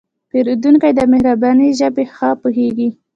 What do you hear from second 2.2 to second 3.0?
پوهېږي.